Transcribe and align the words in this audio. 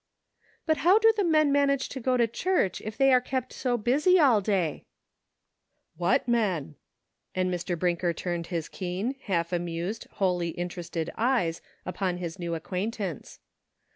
"But 0.65 0.77
how 0.77 0.97
do 0.97 1.13
the 1.15 1.23
men 1.23 1.51
manage 1.51 1.87
to 1.89 1.99
go 1.99 2.17
to 2.17 2.25
church 2.25 2.81
if 2.81 2.97
they 2.97 3.13
are 3.13 3.21
kept 3.21 3.53
so 3.53 3.77
busy 3.77 4.19
all 4.19 4.41
day?"" 4.41 4.85
What 5.95 6.27
men?" 6.27 6.73
and 7.35 7.53
Mr. 7.53 7.77
Brinker 7.77 8.11
turned 8.11 8.47
his 8.47 8.67
keen, 8.67 9.13
half 9.25 9.53
amused, 9.53 10.07
wholly 10.13 10.49
interested 10.57 11.11
eyes 11.19 11.61
upon 11.85 12.17
his 12.17 12.39
new 12.39 12.55
acquaintance. 12.55 13.41